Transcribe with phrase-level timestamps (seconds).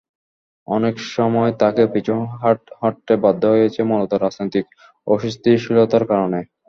[0.67, 2.13] অনেক সময় তাকে পিছু
[2.81, 4.65] হটতে বাধ্য হয়েছে, মূলত রাজনৈতিক
[5.07, 6.39] অস্থিতিশীলতার কারণে।